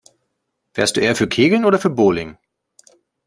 Wärst 0.73 0.97
du 0.97 1.01
eher 1.01 1.15
für 1.15 1.27
Kegeln 1.29 1.63
oder 1.63 1.77
für 1.77 1.91
Bowling? 1.91 2.39